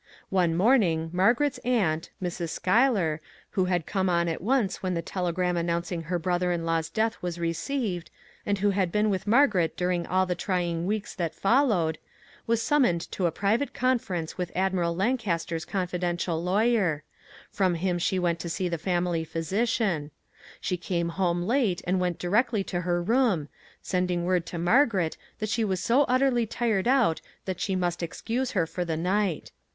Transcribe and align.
One 0.31 0.55
morning, 0.57 1.11
Margaret's 1.13 1.59
aunt, 1.59 2.09
Mrs. 2.23 2.49
Schuyler, 2.49 3.21
who 3.51 3.65
had 3.65 3.85
come 3.85 4.09
on 4.09 4.27
at 4.27 4.41
once 4.41 4.81
when 4.81 4.95
the 4.95 5.01
telegram 5.03 5.55
announcing 5.55 6.01
her 6.01 6.17
brother 6.17 6.51
in 6.51 6.65
law's 6.65 6.89
death 6.89 7.21
was 7.21 7.37
received, 7.39 8.09
and 8.43 8.57
who 8.57 8.71
had 8.71 8.91
been 8.91 9.11
with 9.11 9.27
Margaret 9.27 9.77
during 9.77 10.07
all 10.07 10.25
the 10.25 10.33
trying 10.33 10.87
weeks 10.87 11.13
that 11.13 11.35
fol 11.35 11.67
lowed, 11.67 11.99
was 12.47 12.63
summoned 12.63 13.11
to 13.11 13.27
a 13.27 13.31
private 13.31 13.75
conference 13.75 14.39
with 14.39 14.51
Admiral 14.55 14.95
Lancaster's 14.95 15.65
confidential 15.65 16.41
lawyer; 16.41 17.03
from 17.51 17.75
him 17.75 17.99
she 17.99 18.17
went 18.17 18.39
to 18.39 18.49
see 18.49 18.67
the 18.67 18.79
family 18.79 19.23
physician; 19.23 20.09
she 20.59 20.77
came 20.77 21.09
home 21.09 21.43
late 21.43 21.83
and 21.85 21.99
went 21.99 22.17
directly 22.17 22.63
to 22.63 22.81
her 22.81 23.03
room, 23.03 23.49
sending. 23.83 24.25
word 24.25 24.47
to 24.47 24.57
Margaret 24.57 25.15
that 25.37 25.47
she 25.49 25.63
was 25.63 25.85
394 25.85 25.97
"WHAT 25.97 26.07
ELSE 26.07 26.07
COULD 26.07 26.09
ONE 26.09 26.13
DO?" 26.15 26.19
so 26.23 26.25
utterly 26.25 26.45
tired 26.47 26.87
out 26.87 27.21
that 27.45 27.61
she 27.61 27.75
must 27.75 28.01
excuse 28.01 28.51
her 28.57 28.65
for 28.65 28.83
the 28.83 28.97
night. 28.97 29.51